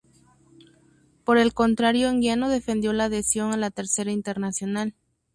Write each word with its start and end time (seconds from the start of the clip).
Por 1.23 1.37
el 1.37 1.53
contrario 1.53 2.09
Anguiano 2.09 2.49
defendió 2.49 2.91
la 2.91 3.03
adhesión 3.03 3.51
a 3.53 3.57
la 3.57 3.69
Tercera 3.69 4.11
Internacional. 4.11 4.95